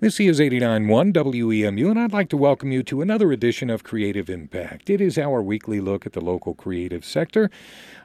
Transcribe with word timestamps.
This 0.00 0.18
is 0.18 0.40
89.1 0.40 1.12
WEMU, 1.12 1.90
and 1.90 2.00
I'd 2.00 2.14
like 2.14 2.30
to 2.30 2.36
welcome 2.38 2.72
you 2.72 2.82
to 2.84 3.02
another 3.02 3.32
edition 3.32 3.68
of 3.68 3.84
Creative 3.84 4.30
Impact. 4.30 4.88
It 4.88 4.98
is 4.98 5.18
our 5.18 5.42
weekly 5.42 5.78
look 5.78 6.06
at 6.06 6.14
the 6.14 6.22
local 6.22 6.54
creative 6.54 7.04
sector. 7.04 7.50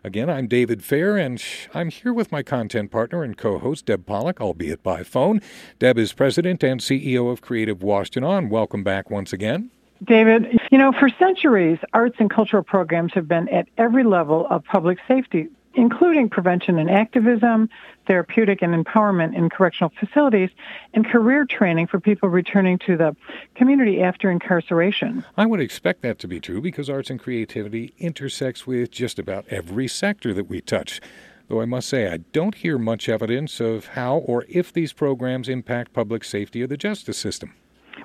Again, 0.04 0.30
I'm 0.30 0.48
David 0.48 0.84
Fair, 0.84 1.16
and 1.16 1.42
I'm 1.74 1.88
here 1.88 2.12
with 2.12 2.34
my 2.34 2.44
content 2.44 2.92
partner 2.92 3.24
and 3.24 3.38
co 3.38 3.60
host, 3.60 3.86
Deb 3.86 4.06
Polich, 4.06 4.42
albeit 4.42 4.84
by 4.84 5.04
phone. 5.04 5.40
Deb 5.80 5.98
is 5.98 6.12
president 6.12 6.66
and 6.66 6.82
CEO 6.82 7.32
of 7.32 7.40
Creative 7.40 7.80
Washtenaw. 7.80 8.50
Welcome 8.50 8.84
back 8.84 9.10
once 9.10 9.32
again. 9.32 9.72
David, 10.04 10.60
you 10.72 10.78
know, 10.78 10.92
for 10.92 11.08
centuries, 11.18 11.80
arts 11.94 12.18
and 12.20 12.30
cultural 12.30 12.62
programs 12.62 13.14
have 13.14 13.30
been 13.30 13.48
at 13.48 13.70
every 13.78 14.04
level 14.04 14.48
of 14.50 14.66
public 14.66 14.98
safety 15.08 15.48
including 15.76 16.30
prevention 16.30 16.80
and 16.80 16.90
activism, 16.90 17.70
therapeutic 18.08 18.62
and 18.62 18.86
empowerment 18.86 19.36
in 19.36 19.50
correctional 19.50 19.92
facilities, 20.00 20.50
and 20.94 21.06
career 21.06 21.46
training 21.46 21.88
for 21.88 22.00
people 22.00 22.30
returning 22.30 22.80
to 22.80 22.98
the 22.98 23.16
community 23.56 24.02
after 24.02 24.32
incarceration. 24.32 25.24
I 25.38 25.46
would 25.46 25.60
expect 25.60 26.02
that 26.02 26.20
to 26.20 26.28
be 26.28 26.40
true 26.40 26.62
because 26.62 26.90
arts 26.90 27.10
and 27.10 27.20
creativity 27.20 27.94
intersects 27.98 28.66
with 28.66 28.92
just 28.92 29.20
about 29.20 29.46
every 29.50 29.88
sector 29.88 30.34
that 30.34 30.48
we 30.48 30.62
touch. 30.62 31.02
Though 31.48 31.62
I 31.62 31.66
must 31.66 31.90
say, 31.90 32.12
I 32.12 32.18
don't 32.18 32.56
hear 32.56 32.80
much 32.80 33.08
evidence 33.08 33.60
of 33.60 33.88
how 33.88 34.18
or 34.18 34.46
if 34.50 34.74
these 34.74 34.94
programs 34.94 35.48
impact 35.48 35.94
public 35.94 36.24
safety 36.24 36.64
or 36.64 36.68
the 36.68 36.78
justice 36.78 37.18
system. 37.18 37.54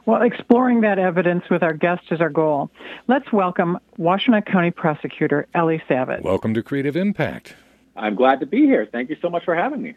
Well, 0.07 0.23
exploring 0.23 0.81
that 0.81 0.99
evidence 0.99 1.45
with 1.51 1.63
our 1.63 1.75
guest 1.75 2.05
is 2.11 2.21
our 2.21 2.31
goal. 2.31 2.71
Let's 3.07 3.33
welcome 3.33 3.79
Washtenaw 3.99 4.47
County 4.47 4.71
Prosecutor 4.71 5.47
Eli 5.55 5.79
Savit. 5.89 6.23
Welcome 6.23 6.55
to 6.55 6.63
Creative 6.63 6.97
Impact. 6.97 7.55
I'm 7.97 8.15
glad 8.15 8.41
to 8.41 8.47
be 8.47 8.63
here. 8.63 8.89
Thank 8.91 9.11
you 9.11 9.17
so 9.21 9.29
much 9.29 9.45
for 9.45 9.55
having 9.55 9.83
me. 9.83 9.95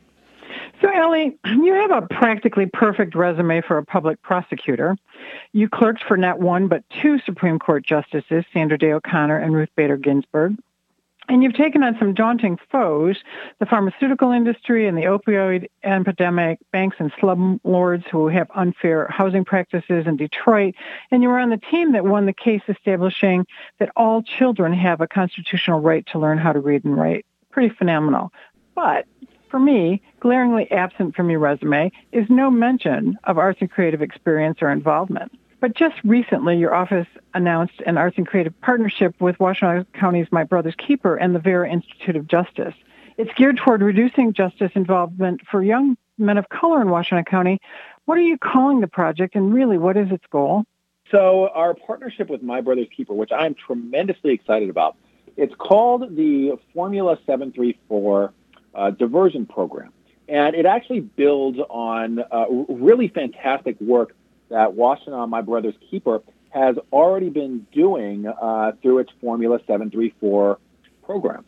So, 0.82 0.90
Ellie, 0.90 1.38
you 1.46 1.74
have 1.74 1.92
a 1.92 2.02
practically 2.08 2.66
perfect 2.66 3.16
resume 3.16 3.62
for 3.62 3.78
a 3.78 3.86
public 3.86 4.22
prosecutor. 4.22 4.98
You 5.54 5.70
clerked 5.70 6.04
for 6.08 6.18
not 6.18 6.40
one 6.40 6.68
but 6.68 6.84
two 7.02 7.20
Supreme 7.26 7.58
Court 7.58 7.86
justices, 7.86 8.44
Sandra 8.52 8.78
Day 8.78 8.92
O'Connor 8.92 9.38
and 9.38 9.54
Ruth 9.54 9.70
Bader 9.76 9.98
Ginsburg. 9.98 10.58
And 11.30 11.42
you've 11.42 11.56
taken 11.56 11.84
on 11.84 11.96
some 11.98 12.14
daunting 12.14 12.58
foes 12.70 13.18
the 13.60 13.66
pharmaceutical 13.66 14.32
industry 14.32 14.88
and 14.88 14.98
the 14.98 15.04
opioid 15.04 15.68
epidemic, 15.84 16.60
banks 16.72 16.98
and 17.00 17.14
slumlords 17.14 18.08
who 18.10 18.28
have 18.28 18.48
unfair 18.56 19.08
housing 19.10 19.46
practices 19.46 20.06
in 20.06 20.18
Detroit. 20.18 20.76
And 21.12 21.24
you 21.24 21.30
were 21.30 21.40
on 21.40 21.50
the 21.50 21.62
team 21.72 21.94
that 21.94 22.06
won 22.06 22.26
the 22.26 22.34
case 22.34 22.62
establishing 22.68 23.46
that 23.80 23.90
all 23.96 24.22
children 24.22 24.74
have 24.74 25.00
a 25.00 25.08
constitutional 25.08 25.80
right 25.80 26.06
to 26.08 26.20
learn 26.20 26.38
how 26.38 26.52
to 26.52 26.60
read 26.60 26.84
and 26.84 26.98
write. 26.98 27.26
Pretty 27.52 27.74
phenomenal. 27.74 28.32
But 28.76 29.06
for 29.50 29.60
me, 29.60 30.02
glaringly 30.20 30.70
absent 30.72 31.16
from 31.16 31.30
your 31.30 31.40
resume 31.40 31.92
is 32.12 32.26
no 32.28 32.50
mention 32.50 33.18
of 33.24 33.38
arts 33.38 33.62
and 33.62 33.70
creative 33.70 34.02
experience 34.02 34.58
or 34.62 34.72
involvement. 34.72 35.32
But 35.64 35.75
just 35.78 35.95
recently, 36.03 36.58
your 36.58 36.75
office 36.75 37.08
announced 37.33 37.81
an 37.86 37.97
arts 37.97 38.17
and 38.17 38.28
creative 38.28 38.59
partnership 38.59 39.16
with 39.22 39.38
Washtenaw 39.38 39.86
County's 39.94 40.28
My 40.30 40.44
Brother's 40.44 40.75
Keeper 40.75 41.16
and 41.16 41.33
the 41.33 41.39
Vera 41.39 41.72
Institute 41.72 42.17
of 42.17 42.28
Justice. 42.28 42.73
It's 43.17 43.33
geared 43.36 43.55
toward 43.55 43.81
reducing 43.81 44.33
justice 44.33 44.73
involvement 44.75 45.39
for 45.50 45.64
young 45.64 45.95
men 46.17 46.38
of 46.38 46.50
color 46.50 46.81
in 46.81 46.89
Washtenaw 46.89 47.25
County. 47.25 47.61
What 48.03 48.17
are 48.17 48.23
you 48.23 48.38
calling 48.38 48.81
the 48.81 48.89
project, 48.89 49.36
and 49.36 49.53
really, 49.53 49.78
what 49.78 49.95
is 49.95 50.11
its 50.11 50.25
goal? 50.30 50.66
So, 51.09 51.47
our 51.53 51.73
partnership 51.73 52.30
with 52.30 52.44
My 52.44 52.59
Brother's 52.59 52.89
Keeper, 52.94 53.14
which 53.14 53.31
I'm 53.31 53.55
tremendously 53.55 54.33
excited 54.33 54.70
about, 54.70 54.98
it's 55.38 55.55
called 55.58 56.14
the 56.17 56.59
Formula 56.73 57.17
734 57.25 58.33
uh, 58.75 58.92
Diversion 58.92 59.45
Program. 59.45 59.94
And 60.27 60.58
it 60.58 60.66
actually 60.66 61.00
builds 61.00 61.59
on 61.70 62.20
uh, 62.20 62.48
really 62.67 63.08
fantastic 63.08 63.80
work 63.80 64.14
that 64.54 64.73
Washtenaw, 64.73 65.28
my 65.28 65.42
brother's 65.42 65.76
keeper, 65.90 66.22
has 66.52 66.76
already 66.92 67.30
been 67.30 67.66
doing 67.72 68.28
uh, 68.28 68.73
through 68.82 69.00
its 69.00 69.12
Formula 69.20 69.58
734 69.66 70.60
program. 71.04 71.44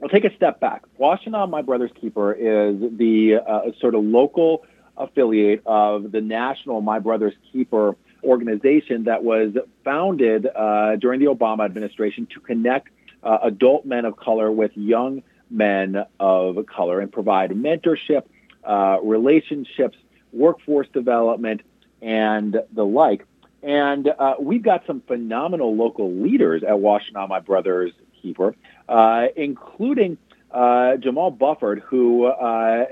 I'll 0.00 0.08
take 0.08 0.24
a 0.24 0.34
step 0.36 0.60
back. 0.60 0.84
Washtenaw, 0.98 1.50
my 1.50 1.62
brother's 1.62 1.90
keeper, 2.00 2.32
is 2.32 2.78
the 2.96 3.40
uh, 3.44 3.72
sort 3.80 3.96
of 3.96 4.04
local 4.04 4.64
affiliate 4.96 5.62
of 5.66 6.12
the 6.12 6.20
national 6.20 6.80
My 6.80 7.00
Brother's 7.00 7.34
Keeper 7.52 7.96
organization 8.22 9.04
that 9.04 9.24
was 9.24 9.52
founded 9.84 10.46
uh, 10.46 10.96
during 10.96 11.18
the 11.18 11.26
Obama 11.26 11.64
administration 11.64 12.26
to 12.34 12.40
connect 12.40 12.88
uh, 13.24 13.38
adult 13.42 13.84
men 13.84 14.04
of 14.04 14.16
color 14.16 14.52
with 14.52 14.70
young 14.76 15.22
men 15.50 16.04
of 16.20 16.64
color 16.66 17.00
and 17.00 17.10
provide 17.10 17.50
mentorship, 17.50 18.22
uh, 18.62 18.98
relationships, 19.02 19.96
workforce 20.32 20.86
development, 20.92 21.62
and 22.04 22.60
the 22.72 22.84
like. 22.84 23.26
And 23.62 24.08
uh, 24.08 24.34
we've 24.38 24.62
got 24.62 24.86
some 24.86 25.00
phenomenal 25.00 25.74
local 25.74 26.12
leaders 26.12 26.62
at 26.62 26.74
Washtenaw, 26.74 27.28
my 27.28 27.40
brother's 27.40 27.92
keeper, 28.20 28.54
uh, 28.88 29.28
including 29.36 30.18
uh, 30.50 30.98
Jamal 30.98 31.30
Bufford, 31.30 31.80
who 31.80 32.26
uh, 32.26 32.84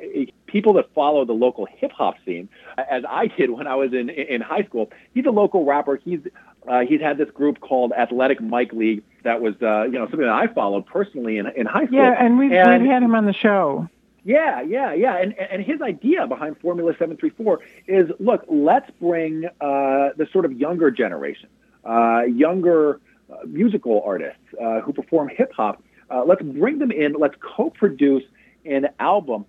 people 0.47 0.73
that 0.75 0.93
follow 0.95 1.27
the 1.27 1.35
local 1.35 1.67
hip 1.67 1.93
hop 1.93 2.15
scene, 2.25 2.49
as 2.79 3.05
I 3.09 3.27
did 3.27 3.51
when 3.51 3.67
I 3.67 3.77
was 3.77 3.93
in 3.93 4.09
in 4.09 4.41
high 4.41 4.63
school. 4.63 4.91
He's 5.15 5.27
a 5.27 5.31
local 5.31 5.65
rapper. 5.67 6.01
He's 6.03 6.21
uh, 6.67 6.81
he's 6.81 7.01
had 7.01 7.19
this 7.19 7.31
group 7.31 7.61
called 7.61 7.93
Athletic 7.93 8.41
Mike 8.41 8.73
League 8.73 9.05
that 9.25 9.43
was 9.43 9.55
uh, 9.63 9.85
you 9.85 9.93
know 9.93 10.07
something 10.07 10.21
that 10.21 10.31
I 10.31 10.47
followed 10.49 10.87
personally 10.87 11.37
in 11.37 11.47
in 11.55 11.67
high 11.67 11.87
school. 11.87 11.99
Yeah, 11.99 12.17
and 12.19 12.39
we've, 12.39 12.51
and, 12.51 12.83
we've 12.83 12.91
had 12.91 13.03
him 13.03 13.15
on 13.15 13.27
the 13.27 13.35
show. 13.35 13.89
Yeah, 14.25 14.63
yeah, 14.63 14.93
yeah. 14.93 15.17
And 15.17 15.35
and 15.39 15.65
his 15.65 15.81
idea 15.81 16.27
behind 16.27 16.59
Formula 16.61 16.93
734 16.93 17.61
is 17.89 18.11
look, 18.21 18.45
let's 18.49 18.91
bring 19.01 19.47
uh, 19.61 20.11
the 20.17 20.29
sort 20.33 20.45
of 20.45 20.53
younger 20.53 20.91
generation, 20.91 21.49
uh, 21.85 22.23
younger 22.23 23.01
uh, 23.31 23.39
musical 23.47 24.03
artists 24.05 24.39
uh, 24.61 24.81
who 24.81 24.93
perform 24.93 25.29
hip 25.29 25.53
hop. 25.53 25.83
Uh, 26.11 26.25
let's 26.25 26.43
bring 26.43 26.79
them 26.79 26.93
in. 26.93 27.15
Let's 27.15 27.35
co-produce 27.41 28.25
an 28.65 28.89
album. 29.01 29.47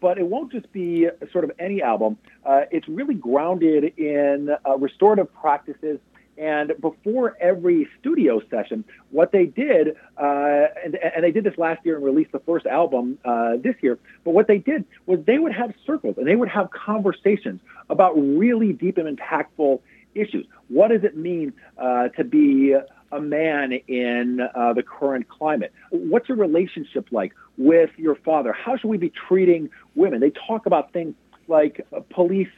But 0.00 0.18
it 0.18 0.26
won't 0.26 0.52
just 0.52 0.70
be 0.72 1.08
sort 1.32 1.44
of 1.44 1.52
any 1.58 1.82
album. 1.82 2.18
it's 2.46 2.86
really 2.88 3.14
grounded 3.14 3.98
in 3.98 4.54
restorative 4.78 5.32
practices 5.32 5.98
and 6.38 6.72
before 6.80 7.36
every 7.40 7.88
studio 8.00 8.40
session, 8.50 8.84
what 9.10 9.32
they 9.32 9.46
did, 9.46 9.96
uh, 10.16 10.66
and, 10.84 10.96
and, 10.96 11.22
they 11.22 11.30
did 11.30 11.44
this 11.44 11.58
last 11.58 11.84
year 11.84 11.96
and 11.96 12.04
released 12.04 12.32
the 12.32 12.40
first 12.40 12.66
album 12.66 13.18
uh, 13.24 13.56
this 13.62 13.74
year, 13.82 13.98
but 14.24 14.32
what 14.32 14.46
they 14.46 14.58
did 14.58 14.84
was 15.06 15.20
they 15.26 15.38
would 15.38 15.52
have 15.52 15.74
circles 15.86 16.16
and 16.16 16.26
they 16.26 16.36
would 16.36 16.48
have 16.48 16.70
conversations 16.70 17.60
about 17.90 18.12
really 18.14 18.72
deep 18.72 18.96
and 18.96 19.18
impactful 19.18 19.80
issues. 20.14 20.46
What 20.68 20.88
does 20.88 21.04
it 21.04 21.16
mean 21.16 21.52
uh, 21.78 22.08
to 22.08 22.24
be 22.24 22.74
a 23.12 23.20
man 23.20 23.72
in 23.88 24.40
uh, 24.40 24.72
the 24.72 24.82
current 24.82 25.28
climate? 25.28 25.72
What's 25.90 26.28
your 26.28 26.38
relationship 26.38 27.08
like 27.10 27.34
with 27.58 27.90
your 27.96 28.14
father? 28.16 28.52
How 28.52 28.76
should 28.76 28.88
we 28.88 28.96
be 28.96 29.12
treating 29.28 29.68
women? 29.94 30.20
They 30.20 30.32
talk 30.46 30.66
about 30.66 30.92
things 30.92 31.14
like 31.46 31.86
police 32.10 32.48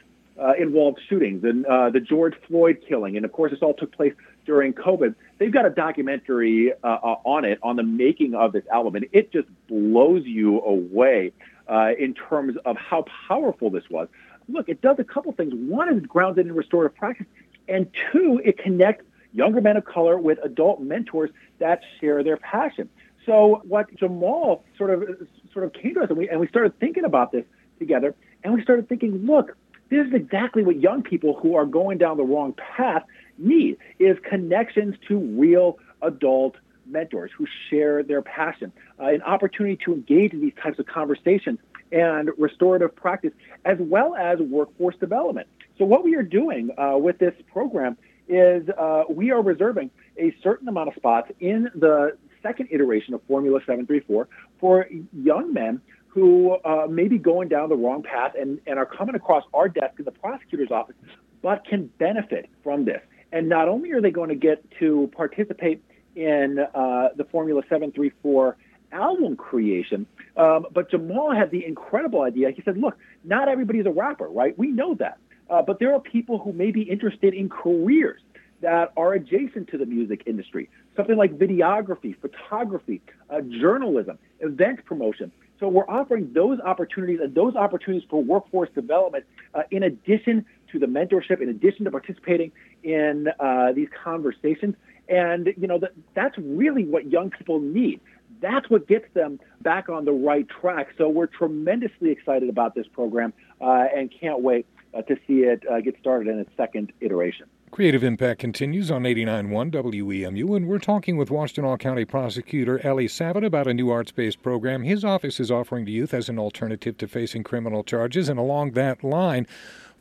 uh, 0.41 0.53
involved 0.59 0.99
shootings 1.07 1.43
and 1.43 1.65
uh, 1.65 1.89
the 1.89 1.99
George 1.99 2.33
Floyd 2.47 2.83
killing. 2.87 3.15
And 3.15 3.25
of 3.25 3.31
course, 3.31 3.51
this 3.51 3.61
all 3.61 3.73
took 3.73 3.95
place 3.95 4.13
during 4.45 4.73
COVID. 4.73 5.15
They've 5.37 5.51
got 5.51 5.65
a 5.65 5.69
documentary 5.69 6.73
uh, 6.83 6.87
uh 6.87 7.15
on 7.23 7.45
it, 7.45 7.59
on 7.63 7.75
the 7.75 7.83
making 7.83 8.35
of 8.35 8.51
this 8.51 8.63
album, 8.71 8.95
and 8.95 9.05
it 9.11 9.31
just 9.31 9.47
blows 9.67 10.23
you 10.25 10.61
away 10.61 11.31
uh, 11.67 11.91
in 11.97 12.13
terms 12.13 12.55
of 12.65 12.77
how 12.77 13.05
powerful 13.27 13.69
this 13.69 13.83
was. 13.89 14.07
Look, 14.47 14.69
it 14.69 14.81
does 14.81 14.97
a 14.99 15.03
couple 15.03 15.31
things. 15.31 15.53
One 15.55 15.91
is 15.95 16.05
grounded 16.05 16.45
in 16.45 16.53
restorative 16.53 16.95
practice, 16.95 17.25
and 17.67 17.89
two, 18.11 18.41
it 18.43 18.57
connects 18.59 19.05
younger 19.33 19.59
men 19.59 19.75
of 19.75 19.85
color 19.85 20.17
with 20.17 20.37
adult 20.43 20.81
mentors 20.81 21.29
that 21.59 21.81
share 21.99 22.23
their 22.23 22.37
passion. 22.37 22.89
So 23.25 23.61
what 23.67 23.93
Jamal 23.95 24.63
sort 24.77 24.91
of 24.91 25.27
sort 25.51 25.65
of 25.65 25.73
came 25.73 25.95
to 25.95 26.01
us, 26.01 26.09
and 26.09 26.17
we 26.17 26.29
and 26.29 26.39
we 26.39 26.47
started 26.47 26.79
thinking 26.79 27.05
about 27.05 27.31
this 27.31 27.43
together, 27.79 28.13
and 28.43 28.53
we 28.53 28.61
started 28.61 28.87
thinking, 28.87 29.25
look, 29.25 29.57
this 29.89 30.07
is 30.07 30.13
exactly 30.13 30.63
what 30.63 30.79
young 30.79 31.03
people 31.03 31.37
who 31.39 31.55
are 31.55 31.65
going 31.65 31.97
down 31.97 32.17
the 32.17 32.23
wrong 32.23 32.53
path 32.53 33.03
need 33.37 33.77
is 33.99 34.17
connections 34.27 34.95
to 35.07 35.17
real 35.17 35.77
adult 36.01 36.55
mentors 36.87 37.31
who 37.35 37.47
share 37.69 38.03
their 38.03 38.21
passion, 38.21 38.71
uh, 38.99 39.05
an 39.05 39.21
opportunity 39.23 39.77
to 39.85 39.93
engage 39.93 40.33
in 40.33 40.41
these 40.41 40.53
types 40.61 40.79
of 40.79 40.85
conversations 40.85 41.59
and 41.91 42.29
restorative 42.37 42.95
practice, 42.95 43.31
as 43.63 43.77
well 43.79 44.15
as 44.15 44.39
workforce 44.39 44.95
development. 44.97 45.47
So 45.77 45.85
what 45.85 46.03
we 46.03 46.15
are 46.15 46.23
doing 46.23 46.71
uh, 46.77 46.97
with 46.97 47.17
this 47.19 47.33
program 47.51 47.97
is 48.27 48.67
uh, 48.69 49.03
we 49.09 49.31
are 49.31 49.41
reserving 49.41 49.91
a 50.17 50.35
certain 50.41 50.67
amount 50.67 50.89
of 50.89 50.95
spots 50.95 51.31
in 51.39 51.69
the 51.75 52.17
second 52.41 52.69
iteration 52.71 53.13
of 53.13 53.21
Formula 53.27 53.59
734 53.61 54.27
for 54.59 54.87
young 55.13 55.53
men 55.53 55.81
who 56.15 56.53
uh, 56.63 56.87
may 56.89 57.07
be 57.09 57.17
going 57.17 57.49
down 57.49 57.67
the 57.67 57.75
wrong 57.75 58.01
path 58.01 58.31
and, 58.39 58.59
and 58.65 58.79
are 58.79 58.85
coming 58.85 59.15
across 59.15 59.43
our 59.53 59.67
desk 59.67 59.99
in 59.99 60.05
the 60.05 60.11
prosecutor's 60.11 60.71
office, 60.71 60.95
but 61.41 61.65
can 61.65 61.87
benefit 61.99 62.49
from 62.63 62.85
this. 62.85 63.01
And 63.33 63.49
not 63.49 63.67
only 63.67 63.91
are 63.91 64.01
they 64.01 64.11
going 64.11 64.29
to 64.29 64.35
get 64.35 64.63
to 64.79 65.11
participate 65.15 65.83
in 66.15 66.59
uh, 66.73 67.09
the 67.17 67.25
Formula 67.25 67.61
734 67.63 68.55
album 68.93 69.35
creation, 69.35 70.07
um, 70.37 70.65
but 70.73 70.89
Jamal 70.89 71.35
had 71.35 71.51
the 71.51 71.65
incredible 71.65 72.21
idea. 72.21 72.49
He 72.51 72.61
said, 72.63 72.77
look, 72.77 72.97
not 73.25 73.49
everybody's 73.49 73.85
a 73.85 73.91
rapper, 73.91 74.29
right? 74.29 74.57
We 74.57 74.67
know 74.67 74.95
that. 74.95 75.17
uh, 75.49 75.61
but 75.61 75.79
there 75.79 75.93
are 75.93 75.99
people 75.99 76.39
who 76.39 76.53
may 76.53 76.71
be 76.71 76.81
interested 76.81 77.33
in 77.33 77.49
careers 77.49 78.21
that 78.61 78.91
are 78.97 79.13
adjacent 79.13 79.69
to 79.69 79.77
the 79.77 79.85
music 79.85 80.23
industry, 80.25 80.69
something 80.95 81.17
like 81.17 81.37
videography, 81.37 82.15
photography, 82.19 83.01
uh, 83.29 83.41
journalism, 83.41 84.17
event 84.39 84.83
promotion. 84.85 85.31
So 85.59 85.67
we're 85.67 85.89
offering 85.89 86.31
those 86.33 86.59
opportunities 86.59 87.19
and 87.21 87.33
those 87.33 87.55
opportunities 87.55 88.07
for 88.09 88.21
workforce 88.21 88.69
development 88.75 89.25
uh, 89.53 89.63
in 89.71 89.83
addition 89.83 90.45
to 90.71 90.79
the 90.79 90.85
mentorship, 90.85 91.41
in 91.41 91.49
addition 91.49 91.85
to 91.85 91.91
participating 91.91 92.51
in 92.83 93.27
uh, 93.39 93.71
these 93.73 93.87
conversations. 94.03 94.75
And, 95.07 95.53
you 95.57 95.67
know, 95.67 95.79
that, 95.79 95.91
that's 96.13 96.37
really 96.37 96.83
what 96.83 97.09
young 97.09 97.29
people 97.29 97.59
need. 97.59 98.01
That's 98.41 98.69
what 98.69 98.87
gets 98.87 99.05
them 99.13 99.39
back 99.61 99.87
on 99.87 100.05
the 100.05 100.11
right 100.11 100.47
track. 100.49 100.89
So 100.97 101.07
we're 101.07 101.27
tremendously 101.27 102.11
excited 102.11 102.49
about 102.49 102.75
this 102.75 102.87
program 102.87 103.33
uh, 103.61 103.85
and 103.95 104.13
can't 104.19 104.41
wait 104.41 104.65
uh, 104.93 105.03
to 105.03 105.15
see 105.27 105.41
it 105.41 105.63
uh, 105.69 105.79
get 105.81 105.97
started 105.99 106.27
in 106.27 106.39
its 106.39 106.49
second 106.57 106.91
iteration. 107.01 107.47
Creative 107.75 108.05
Impact 108.05 108.39
continues 108.39 108.89
on 108.89 109.03
89.1 109.03 109.69
WEMU, 109.69 110.55
and 110.55 110.65
we're 110.65 110.79
talking 110.79 111.17
with 111.17 111.27
Washtenaw 111.27 111.77
County 111.77 112.05
Prosecutor 112.05 112.79
Eli 112.85 113.07
Savit 113.07 113.45
about 113.45 113.67
a 113.67 113.73
new 113.73 113.89
arts 113.89 114.13
based 114.13 114.41
program 114.41 114.83
his 114.83 115.03
office 115.03 115.41
is 115.41 115.51
offering 115.51 115.85
to 115.85 115.91
youth 115.91 116.13
as 116.13 116.29
an 116.29 116.39
alternative 116.39 116.97
to 116.97 117.05
facing 117.05 117.43
criminal 117.43 117.83
charges. 117.83 118.29
And 118.29 118.39
along 118.39 118.71
that 118.71 119.03
line, 119.03 119.45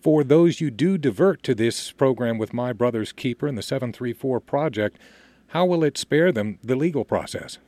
for 0.01 0.23
those 0.23 0.61
you 0.61 0.71
do 0.71 0.97
divert 0.97 1.43
to 1.43 1.53
this 1.53 1.91
program 1.91 2.39
with 2.39 2.55
My 2.55 2.73
Brother's 2.73 3.11
Keeper 3.11 3.49
and 3.49 3.59
the 3.59 3.63
734 3.63 4.39
Project, 4.39 4.97
how 5.49 5.67
will 5.67 5.83
it 5.83 5.99
spare 5.99 6.31
them 6.31 6.61
the 6.63 6.77
legal 6.77 7.05
process? 7.05 7.59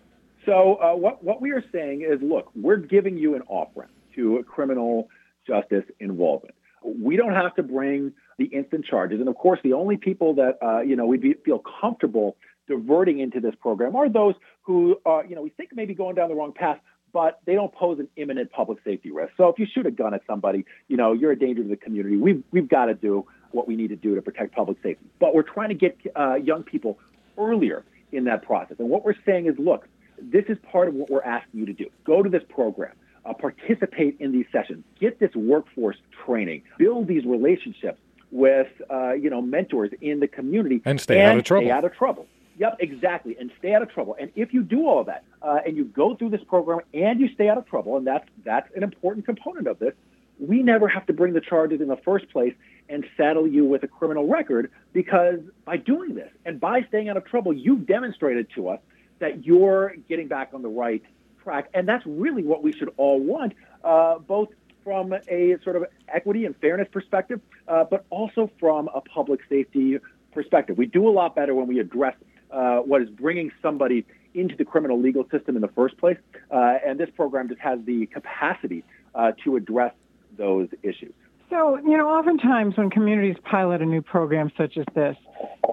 So, 0.45 0.77
uh, 0.77 0.95
what, 0.95 1.25
what 1.25 1.41
we 1.41 1.51
are 1.51 1.65
saying 1.73 2.07
is 2.09 2.23
look, 2.23 2.53
we're 2.55 2.77
giving 2.77 3.19
you 3.19 3.35
an 3.35 3.43
off 3.49 3.71
ramp 3.75 3.91
to 4.15 4.45
criminal 4.49 5.09
justice 5.45 5.85
involvement. 5.99 6.55
We 6.85 7.17
don't 7.17 7.35
have 7.35 7.57
to 7.57 7.65
bring 7.65 8.13
the 8.39 8.47
instant 8.47 8.85
charges. 8.85 9.21
And 9.21 9.29
of 9.29 9.37
course, 9.37 9.61
the 9.63 9.73
only 9.73 9.97
people 9.97 10.35
that, 10.35 10.59
uh, 10.63 10.81
you 10.81 10.97
know, 10.97 11.07
we 11.07 11.35
feel 11.45 11.63
comfortable 11.81 12.37
diverting 12.69 13.21
into 13.21 13.41
this 13.41 13.55
program 13.61 13.97
are 13.97 14.09
those 14.09 14.35
who, 14.63 15.01
uh, 15.07 15.23
you 15.23 15.35
know, 15.35 15.43
we 15.43 15.51
think 15.51 15.71
maybe 15.75 15.95
going 15.95 16.17
down 16.17 16.29
the 16.29 16.35
wrong 16.35 16.53
path, 16.53 16.79
but 17.13 17.41
they 17.47 17.55
don't 17.55 17.73
pose 17.73 17.99
an 17.99 18.09
imminent 18.17 18.51
public 18.51 18.79
safety 18.85 19.11
risk. 19.11 19.33
So 19.37 19.49
if 19.49 19.59
you 19.59 19.67
shoot 19.73 19.87
a 19.87 19.91
gun 19.91 20.13
at 20.13 20.23
somebody, 20.27 20.65
you 20.89 20.97
know, 20.97 21.13
you're 21.13 21.33
a 21.33 21.39
danger 21.39 21.63
to 21.63 21.69
the 21.69 21.77
community. 21.77 22.17
We've, 22.17 22.43
we've 22.51 22.69
got 22.69 22.87
to 22.87 22.95
do 22.95 23.27
what 23.53 23.67
we 23.69 23.77
need 23.77 23.89
to 23.89 23.97
do 23.97 24.15
to 24.17 24.23
protect 24.23 24.55
public 24.55 24.79
safety. 24.83 25.07
But 25.19 25.35
we're 25.35 25.43
trying 25.43 25.69
to 25.69 25.75
get 25.75 25.97
uh, 26.15 26.35
young 26.35 26.63
people 26.63 26.99
earlier 27.39 27.85
in 28.13 28.25
that 28.25 28.43
process. 28.43 28.77
And 28.79 28.89
what 28.91 29.05
we're 29.05 29.15
saying 29.25 29.47
is, 29.47 29.55
look, 29.59 29.89
this 30.21 30.45
is 30.49 30.59
part 30.71 30.89
of 30.89 30.95
what 30.95 31.11
we're 31.11 31.23
asking 31.23 31.61
you 31.61 31.67
to 31.67 31.73
do. 31.73 31.87
Go 32.05 32.23
to 32.23 32.29
this 32.29 32.43
program. 32.49 32.93
Uh, 33.25 33.33
participate 33.35 34.17
in 34.21 34.31
these 34.31 34.47
sessions. 34.53 34.85
Get 35.01 35.19
this 35.19 35.35
workforce 35.35 35.97
training. 36.25 36.63
Build 36.79 37.09
these 37.09 37.25
relationships 37.25 37.99
with 38.31 38.69
uh, 38.91 39.13
you 39.13 39.31
know 39.31 39.43
mentors 39.43 39.91
in 40.01 40.21
the 40.21 40.29
community 40.29 40.83
and 40.85 41.01
stay 41.01 41.21
and 41.21 41.33
out 41.33 41.39
of 41.39 41.45
trouble. 41.45 41.67
Stay 41.67 41.71
out 41.71 41.85
of 41.85 41.95
trouble. 41.95 42.27
Yep, 42.59 42.77
exactly, 42.81 43.37
and 43.39 43.51
stay 43.59 43.75
out 43.75 43.83
of 43.83 43.91
trouble. 43.93 44.17
And 44.19 44.31
if 44.35 44.55
you 44.55 44.63
do 44.63 44.87
all 44.87 45.05
that, 45.05 45.25
uh, 45.43 45.59
and 45.67 45.77
you 45.77 45.85
go 45.85 46.17
through 46.17 46.31
this 46.31 46.43
program 46.45 46.81
and 46.95 47.21
you 47.21 47.29
stay 47.35 47.51
out 47.51 47.59
of 47.59 47.67
trouble, 47.67 47.97
and 47.97 48.07
that's 48.07 48.27
that's 48.45 48.69
an 48.75 48.83
important 48.83 49.27
component 49.27 49.67
of 49.67 49.79
this, 49.79 49.93
we 50.39 50.63
never 50.63 50.89
have 50.89 51.07
to 51.07 51.13
bring 51.13 51.33
the 51.33 51.41
charges 51.41 51.81
in 51.81 51.89
the 51.89 51.97
first 51.99 52.31
place 52.31 52.55
and 52.89 53.05
saddle 53.17 53.47
you 53.47 53.65
with 53.65 53.83
a 53.83 53.89
criminal 53.89 54.29
record 54.29 54.71
because 54.93 55.41
by 55.65 55.77
doing 55.77 56.15
this 56.15 56.31
and 56.45 56.61
by 56.61 56.83
staying 56.89 57.09
out 57.09 57.17
of 57.17 57.25
trouble, 57.25 57.53
you've 57.53 57.87
demonstrated 57.87 58.49
to 58.55 58.69
us 58.69 58.81
that 59.19 59.45
you're 59.45 59.95
getting 60.09 60.29
back 60.29 60.51
on 60.53 60.63
the 60.63 60.69
right 60.69 61.03
track, 61.43 61.69
and 61.75 61.89
that's 61.89 62.05
really 62.07 62.43
what 62.43 62.63
we 62.63 62.73
should 62.73 62.93
all 62.97 63.21
want, 63.21 63.55
uh, 63.85 64.19
both 64.19 64.49
from 64.87 65.13
a 65.13 65.57
sort 65.65 65.75
of 65.75 65.85
equity 66.07 66.45
and 66.45 66.55
fairness 66.59 66.87
perspective, 66.93 67.41
uh, 67.67 67.83
but 67.83 68.07
also 68.11 68.49
from 68.61 68.89
a 68.95 69.01
public 69.01 69.41
safety 69.49 69.99
perspective. 70.31 70.79
We 70.79 70.87
do 70.87 71.09
a 71.09 71.11
lot 71.11 71.35
better 71.35 71.57
when 71.57 71.67
we 71.67 71.81
address 71.81 72.15
uh, 72.53 72.79
what 72.79 73.03
is 73.03 73.09
bringing 73.11 73.51
somebody 73.61 74.07
into 74.35 74.55
the 74.55 74.65
criminal 74.65 75.01
legal 75.01 75.25
system 75.29 75.57
in 75.57 75.63
the 75.63 75.73
first 75.75 75.99
place. 75.99 76.19
Uh, 76.53 76.79
and 76.87 77.01
this 77.01 77.11
program 77.17 77.49
just 77.49 77.61
has 77.61 77.81
the 77.85 78.07
capacity 78.07 78.85
uh, 79.17 79.33
to 79.43 79.57
address 79.57 79.93
those 80.39 80.69
issues. 80.85 81.13
So, 81.51 81.79
you 81.79 81.97
know, 81.97 82.09
oftentimes 82.09 82.77
when 82.77 82.91
communities 82.91 83.37
pilot 83.43 83.83
a 83.83 83.87
new 83.87 84.03
program 84.03 84.53
such 84.57 84.77
as 84.77 84.85
this, 84.95 85.17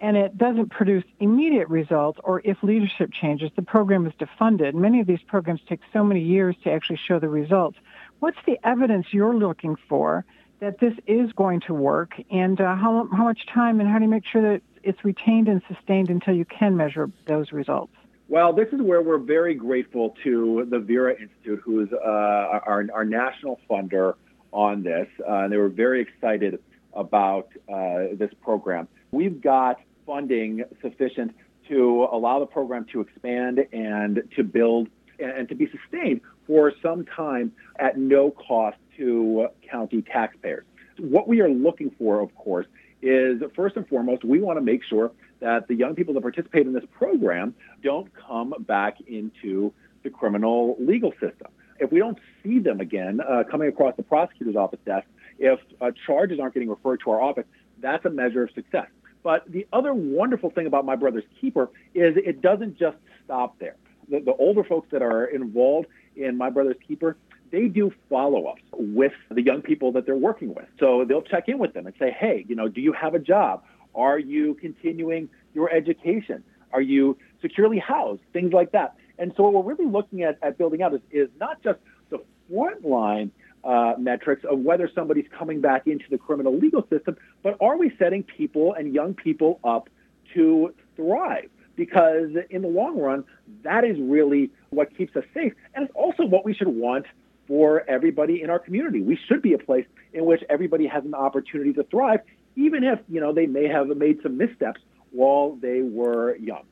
and 0.01 0.17
it 0.17 0.37
doesn't 0.37 0.69
produce 0.69 1.03
immediate 1.19 1.67
results, 1.69 2.19
or 2.23 2.41
if 2.43 2.57
leadership 2.63 3.11
changes, 3.11 3.51
the 3.55 3.61
program 3.61 4.05
is 4.05 4.13
defunded. 4.13 4.73
Many 4.73 4.99
of 5.01 5.07
these 5.07 5.21
programs 5.27 5.61
take 5.67 5.81
so 5.91 6.03
many 6.03 6.21
years 6.21 6.55
to 6.63 6.71
actually 6.71 6.99
show 7.07 7.19
the 7.19 7.29
results. 7.29 7.77
What's 8.19 8.37
the 8.45 8.57
evidence 8.63 9.07
you're 9.11 9.35
looking 9.35 9.75
for 9.89 10.25
that 10.59 10.79
this 10.79 10.93
is 11.07 11.31
going 11.33 11.61
to 11.67 11.73
work, 11.73 12.13
and 12.31 12.59
uh, 12.59 12.75
how, 12.75 13.07
how 13.11 13.23
much 13.25 13.41
time 13.53 13.81
and 13.81 13.89
how 13.89 13.97
do 13.97 14.05
you 14.05 14.09
make 14.09 14.23
sure 14.25 14.41
that 14.41 14.61
it's 14.81 15.03
retained 15.03 15.47
and 15.47 15.61
sustained 15.67 16.09
until 16.09 16.33
you 16.33 16.45
can 16.45 16.77
measure 16.77 17.09
those 17.27 17.51
results? 17.51 17.93
Well, 18.29 18.53
this 18.53 18.69
is 18.71 18.81
where 18.81 19.01
we're 19.01 19.17
very 19.17 19.53
grateful 19.53 20.15
to 20.23 20.65
the 20.69 20.79
Vera 20.79 21.13
Institute, 21.19 21.59
who 21.63 21.81
is 21.81 21.89
uh, 21.91 22.07
our, 22.07 22.85
our 22.93 23.03
national 23.03 23.59
funder 23.69 24.15
on 24.53 24.83
this. 24.83 25.07
Uh, 25.27 25.49
they 25.49 25.57
were 25.57 25.69
very 25.69 26.01
excited 26.01 26.59
about 26.93 27.49
uh, 27.67 28.15
this 28.17 28.31
program. 28.41 28.87
We've 29.11 29.41
got 29.41 29.81
funding 30.05 30.63
sufficient 30.81 31.35
to 31.67 32.07
allow 32.11 32.39
the 32.39 32.45
program 32.45 32.85
to 32.93 33.01
expand 33.01 33.59
and 33.71 34.23
to 34.35 34.43
build 34.43 34.87
and 35.19 35.47
to 35.49 35.55
be 35.55 35.69
sustained 35.69 36.21
for 36.47 36.71
some 36.81 37.05
time 37.05 37.51
at 37.79 37.97
no 37.97 38.31
cost 38.31 38.77
to 38.97 39.47
county 39.69 40.01
taxpayers. 40.01 40.65
What 40.99 41.27
we 41.27 41.41
are 41.41 41.49
looking 41.49 41.91
for, 41.97 42.19
of 42.19 42.33
course, 42.35 42.67
is 43.01 43.41
first 43.55 43.75
and 43.75 43.87
foremost, 43.87 44.23
we 44.23 44.39
want 44.39 44.57
to 44.57 44.61
make 44.63 44.81
sure 44.83 45.11
that 45.39 45.67
the 45.67 45.75
young 45.75 45.95
people 45.95 46.13
that 46.13 46.21
participate 46.21 46.65
in 46.65 46.73
this 46.73 46.85
program 46.97 47.53
don't 47.83 48.09
come 48.15 48.53
back 48.59 48.97
into 49.07 49.73
the 50.03 50.09
criminal 50.09 50.77
legal 50.79 51.11
system. 51.13 51.47
If 51.79 51.91
we 51.91 51.99
don't 51.99 52.17
see 52.43 52.59
them 52.59 52.79
again 52.79 53.19
uh, 53.19 53.43
coming 53.49 53.67
across 53.67 53.95
the 53.97 54.03
prosecutor's 54.03 54.55
office 54.55 54.79
desk, 54.85 55.07
if 55.39 55.59
uh, 55.81 55.91
charges 56.05 56.39
aren't 56.39 56.53
getting 56.53 56.69
referred 56.69 57.01
to 57.03 57.11
our 57.11 57.21
office, 57.21 57.45
that's 57.81 58.05
a 58.05 58.09
measure 58.09 58.43
of 58.43 58.51
success. 58.51 58.87
But 59.23 59.49
the 59.51 59.65
other 59.73 59.93
wonderful 59.93 60.49
thing 60.49 60.67
about 60.67 60.85
My 60.85 60.95
Brother's 60.95 61.23
Keeper 61.41 61.69
is 61.93 62.15
it 62.17 62.41
doesn't 62.41 62.77
just 62.77 62.97
stop 63.25 63.57
there. 63.59 63.75
The, 64.13 64.19
the 64.19 64.35
older 64.35 64.63
folks 64.63 64.89
that 64.91 65.01
are 65.01 65.25
involved 65.25 65.87
in 66.15 66.37
My 66.37 66.51
Brother's 66.51 66.77
Keeper, 66.87 67.17
they 67.51 67.67
do 67.67 67.91
follow 68.09 68.45
ups 68.45 68.61
with 68.71 69.13
the 69.31 69.41
young 69.41 69.63
people 69.63 69.91
that 69.93 70.05
they're 70.05 70.15
working 70.15 70.53
with. 70.53 70.67
So 70.79 71.03
they'll 71.03 71.23
check 71.23 71.49
in 71.49 71.57
with 71.57 71.73
them 71.73 71.87
and 71.87 71.95
say, 71.97 72.15
hey, 72.17 72.45
you 72.47 72.55
know, 72.55 72.67
do 72.67 72.79
you 72.79 72.93
have 72.93 73.15
a 73.15 73.19
job? 73.19 73.63
Are 73.95 74.19
you 74.19 74.53
continuing 74.61 75.29
your 75.55 75.73
education? 75.73 76.43
Are 76.71 76.81
you 76.81 77.17
securely 77.41 77.79
housed? 77.79 78.21
Things 78.33 78.53
like 78.53 78.71
that. 78.73 78.95
And 79.17 79.33
so 79.35 79.49
what 79.49 79.65
we're 79.65 79.73
really 79.73 79.89
looking 79.89 80.21
at, 80.21 80.37
at 80.43 80.59
building 80.59 80.83
out 80.83 80.93
is, 80.93 81.01
is 81.09 81.29
not 81.39 81.63
just 81.63 81.79
the 82.11 82.19
frontline 82.51 83.31
uh, 83.63 83.93
metrics 83.97 84.43
of 84.47 84.59
whether 84.59 84.87
somebody's 84.93 85.27
coming 85.35 85.59
back 85.59 85.87
into 85.87 86.05
the 86.11 86.19
criminal 86.19 86.55
legal 86.55 86.85
system, 86.87 87.17
but 87.41 87.57
are 87.61 87.77
we 87.77 87.91
setting 87.97 88.21
people 88.21 88.75
and 88.75 88.93
young 88.93 89.15
people 89.15 89.59
up 89.63 89.89
to 90.35 90.71
thrive? 90.95 91.49
Because 91.75 92.29
in 92.49 92.61
the 92.61 92.67
long 92.67 92.99
run, 92.99 93.23
that 93.63 93.83
is 93.83 93.97
really 93.99 94.51
what 94.69 94.95
keeps 94.95 95.15
us 95.15 95.23
safe. 95.33 95.53
And 95.73 95.85
it's 95.85 95.95
also 95.95 96.23
what 96.23 96.45
we 96.45 96.53
should 96.53 96.67
want 96.67 97.05
for 97.47 97.83
everybody 97.89 98.41
in 98.41 98.49
our 98.49 98.59
community. 98.59 99.01
We 99.01 99.17
should 99.27 99.41
be 99.41 99.53
a 99.53 99.57
place 99.57 99.85
in 100.13 100.25
which 100.25 100.43
everybody 100.49 100.87
has 100.87 101.03
an 101.03 101.13
opportunity 101.13 101.73
to 101.73 101.83
thrive, 101.83 102.19
even 102.55 102.83
if, 102.83 102.99
you 103.09 103.19
know, 103.19 103.33
they 103.33 103.47
may 103.47 103.67
have 103.67 103.87
made 103.87 104.21
some 104.21 104.37
missteps 104.37 104.81
while 105.11 105.57
they 105.61 105.81
were 105.81 106.35
young. 106.37 106.63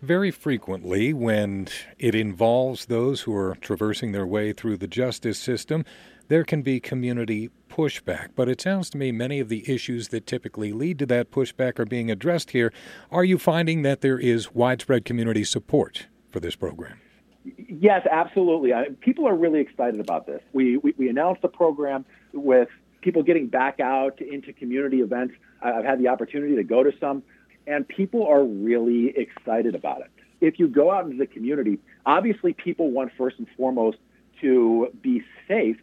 Very 0.00 0.30
frequently, 0.30 1.12
when 1.12 1.68
it 1.98 2.14
involves 2.14 2.86
those 2.86 3.22
who 3.22 3.34
are 3.34 3.56
traversing 3.60 4.12
their 4.12 4.26
way 4.26 4.52
through 4.52 4.76
the 4.76 4.86
justice 4.86 5.38
system, 5.38 5.84
there 6.28 6.44
can 6.44 6.62
be 6.62 6.78
community 6.80 7.50
pushback. 7.68 8.28
But 8.34 8.48
it 8.48 8.60
sounds 8.60 8.90
to 8.90 8.98
me 8.98 9.12
many 9.12 9.40
of 9.40 9.48
the 9.48 9.70
issues 9.70 10.08
that 10.08 10.26
typically 10.26 10.72
lead 10.72 10.98
to 11.00 11.06
that 11.06 11.30
pushback 11.30 11.78
are 11.78 11.84
being 11.84 12.10
addressed 12.10 12.50
here. 12.50 12.72
Are 13.10 13.24
you 13.24 13.38
finding 13.38 13.82
that 13.82 14.00
there 14.00 14.18
is 14.18 14.54
widespread 14.54 15.04
community 15.04 15.44
support 15.44 16.06
for 16.30 16.40
this 16.40 16.56
program? 16.56 17.00
Yes, 17.56 18.06
absolutely. 18.10 18.74
I, 18.74 18.88
people 19.00 19.26
are 19.26 19.34
really 19.34 19.60
excited 19.60 20.00
about 20.00 20.26
this. 20.26 20.42
We, 20.52 20.76
we, 20.78 20.94
we 20.98 21.08
announced 21.08 21.42
the 21.42 21.48
program 21.48 22.04
with 22.32 22.68
people 23.00 23.22
getting 23.22 23.46
back 23.46 23.80
out 23.80 24.20
into 24.20 24.52
community 24.52 24.98
events. 24.98 25.34
I've 25.62 25.84
had 25.84 25.98
the 25.98 26.08
opportunity 26.08 26.56
to 26.56 26.64
go 26.64 26.82
to 26.82 26.92
some, 27.00 27.22
and 27.66 27.86
people 27.86 28.26
are 28.26 28.44
really 28.44 29.14
excited 29.16 29.74
about 29.74 30.00
it. 30.00 30.10
If 30.40 30.58
you 30.58 30.68
go 30.68 30.90
out 30.90 31.04
into 31.04 31.16
the 31.16 31.26
community, 31.26 31.78
obviously 32.06 32.52
people 32.52 32.90
want 32.90 33.12
first 33.16 33.38
and 33.38 33.46
foremost 33.56 33.98
to 34.40 34.88
be 35.02 35.22
safe, 35.46 35.76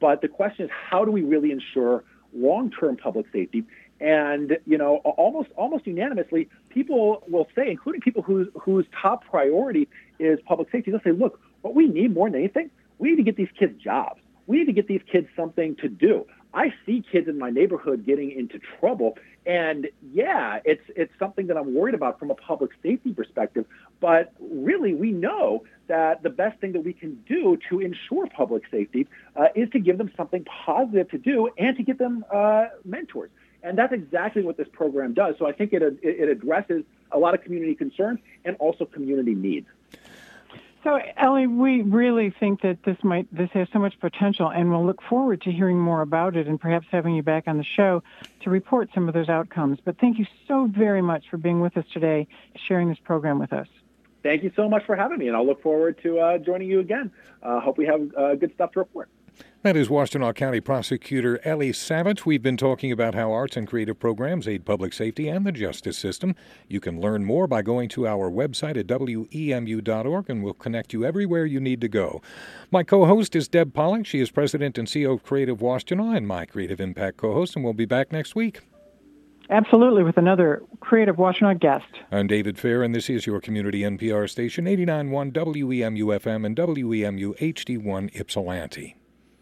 but 0.00 0.22
the 0.22 0.28
question 0.28 0.64
is 0.64 0.70
how 0.90 1.04
do 1.04 1.10
we 1.10 1.22
really 1.22 1.50
ensure 1.50 2.04
long-term 2.34 2.96
public 2.96 3.26
safety? 3.32 3.64
And 4.00 4.58
you 4.66 4.78
know, 4.78 4.96
almost 4.96 5.50
almost 5.56 5.86
unanimously, 5.86 6.48
people 6.70 7.22
will 7.28 7.46
say, 7.54 7.70
including 7.70 8.00
people 8.00 8.22
whose 8.22 8.48
whose 8.60 8.86
top 9.00 9.24
priority 9.24 9.88
is 10.18 10.40
public 10.44 10.70
safety, 10.72 10.90
they'll 10.90 11.00
say, 11.02 11.12
look, 11.12 11.40
what 11.60 11.74
we 11.74 11.86
need 11.86 12.14
more 12.14 12.28
than 12.28 12.40
anything, 12.40 12.70
we 12.98 13.10
need 13.10 13.16
to 13.16 13.22
get 13.22 13.36
these 13.36 13.50
kids 13.56 13.80
jobs. 13.80 14.20
We 14.46 14.58
need 14.58 14.66
to 14.66 14.72
get 14.72 14.88
these 14.88 15.02
kids 15.10 15.28
something 15.36 15.76
to 15.76 15.88
do. 15.88 16.26
I 16.54 16.74
see 16.84 17.02
kids 17.10 17.28
in 17.28 17.38
my 17.38 17.50
neighborhood 17.50 18.04
getting 18.04 18.30
into 18.30 18.58
trouble, 18.78 19.16
and 19.46 19.88
yeah, 20.12 20.58
it's 20.64 20.82
it's 20.96 21.12
something 21.18 21.46
that 21.46 21.56
I'm 21.56 21.74
worried 21.74 21.94
about 21.94 22.18
from 22.18 22.30
a 22.30 22.34
public 22.34 22.72
safety 22.82 23.12
perspective. 23.12 23.64
But 24.02 24.32
really, 24.40 24.94
we 24.94 25.12
know 25.12 25.62
that 25.86 26.24
the 26.24 26.28
best 26.28 26.60
thing 26.60 26.72
that 26.72 26.84
we 26.84 26.92
can 26.92 27.22
do 27.28 27.56
to 27.70 27.78
ensure 27.78 28.26
public 28.26 28.64
safety 28.68 29.06
uh, 29.36 29.46
is 29.54 29.70
to 29.70 29.78
give 29.78 29.96
them 29.96 30.10
something 30.16 30.44
positive 30.44 31.08
to 31.10 31.18
do 31.18 31.48
and 31.56 31.76
to 31.76 31.84
get 31.84 31.98
them 31.98 32.24
uh, 32.30 32.64
mentors. 32.84 33.30
And 33.62 33.78
that's 33.78 33.92
exactly 33.92 34.42
what 34.42 34.56
this 34.56 34.66
program 34.72 35.14
does. 35.14 35.36
So 35.38 35.46
I 35.46 35.52
think 35.52 35.72
it, 35.72 35.82
it 36.02 36.28
addresses 36.28 36.82
a 37.12 37.18
lot 37.18 37.34
of 37.34 37.44
community 37.44 37.76
concerns 37.76 38.18
and 38.44 38.56
also 38.56 38.86
community 38.86 39.36
needs. 39.36 39.68
So, 40.82 40.98
Eli, 41.22 41.46
we 41.46 41.82
really 41.82 42.30
think 42.30 42.62
that 42.62 42.82
this 42.82 42.96
might 43.04 43.32
this 43.32 43.50
has 43.52 43.68
so 43.72 43.78
much 43.78 44.00
potential, 44.00 44.48
and 44.50 44.68
we'll 44.68 44.84
look 44.84 45.00
forward 45.00 45.42
to 45.42 45.52
hearing 45.52 45.78
more 45.78 46.02
about 46.02 46.36
it 46.36 46.48
and 46.48 46.60
perhaps 46.60 46.88
having 46.90 47.14
you 47.14 47.22
back 47.22 47.44
on 47.46 47.56
the 47.56 47.62
show 47.62 48.02
to 48.40 48.50
report 48.50 48.90
some 48.92 49.06
of 49.06 49.14
those 49.14 49.28
outcomes. 49.28 49.78
But 49.84 49.98
thank 50.00 50.18
you 50.18 50.26
so 50.48 50.66
very 50.66 51.00
much 51.00 51.28
for 51.30 51.36
being 51.36 51.60
with 51.60 51.76
us 51.76 51.84
today, 51.92 52.26
sharing 52.56 52.88
this 52.88 52.98
program 52.98 53.38
with 53.38 53.52
us. 53.52 53.68
Thank 54.22 54.42
you 54.42 54.52
so 54.54 54.68
much 54.68 54.84
for 54.84 54.94
having 54.94 55.18
me, 55.18 55.28
and 55.28 55.36
I'll 55.36 55.46
look 55.46 55.62
forward 55.62 55.98
to 56.02 56.18
uh, 56.18 56.38
joining 56.38 56.68
you 56.68 56.80
again. 56.80 57.10
Uh, 57.42 57.60
hope 57.60 57.76
we 57.76 57.86
have 57.86 58.08
uh, 58.16 58.34
good 58.36 58.52
stuff 58.54 58.72
to 58.72 58.80
report. 58.80 59.08
That 59.62 59.76
is 59.76 59.88
Washtenaw 59.88 60.34
County 60.34 60.60
Prosecutor 60.60 61.40
Eli 61.46 61.70
Savit. 61.70 62.26
We've 62.26 62.42
been 62.42 62.56
talking 62.56 62.90
about 62.90 63.14
how 63.14 63.30
arts 63.32 63.56
and 63.56 63.66
creative 63.66 63.98
programs 63.98 64.48
aid 64.48 64.64
public 64.64 64.92
safety 64.92 65.28
and 65.28 65.46
the 65.46 65.52
justice 65.52 65.96
system. 65.96 66.34
You 66.68 66.80
can 66.80 67.00
learn 67.00 67.24
more 67.24 67.46
by 67.46 67.62
going 67.62 67.88
to 67.90 68.06
our 68.06 68.28
website 68.28 68.76
at 68.76 68.88
wemu.org, 68.88 70.30
and 70.30 70.42
we'll 70.42 70.54
connect 70.54 70.92
you 70.92 71.04
everywhere 71.04 71.46
you 71.46 71.60
need 71.60 71.80
to 71.80 71.88
go. 71.88 72.20
My 72.72 72.82
co 72.82 73.06
host 73.06 73.36
is 73.36 73.46
Deb 73.46 73.72
Polich. 73.72 74.06
She 74.06 74.20
is 74.20 74.32
president 74.32 74.78
and 74.78 74.88
CEO 74.88 75.14
of 75.14 75.22
Creative 75.22 75.58
Washtenaw 75.58 76.16
and 76.16 76.26
my 76.26 76.44
Creative 76.44 76.80
Impact 76.80 77.16
co 77.16 77.32
host, 77.32 77.54
and 77.54 77.64
we'll 77.64 77.72
be 77.72 77.86
back 77.86 78.10
next 78.10 78.34
week. 78.34 78.62
Absolutely, 79.52 80.02
with 80.02 80.16
another 80.16 80.62
Creative 80.80 81.16
Washtenaw 81.16 81.60
guest. 81.60 81.84
I'm 82.10 82.26
David 82.26 82.58
Fair, 82.58 82.82
and 82.82 82.94
this 82.94 83.10
is 83.10 83.26
your 83.26 83.38
community 83.38 83.80
NPR 83.80 84.28
station, 84.30 84.64
89.1 84.64 85.30
WEMU 85.30 86.18
FM 86.18 86.46
and 86.46 86.56
WEMU 86.56 87.36
HD1 87.36 88.18
Ypsilanti. 88.18 88.96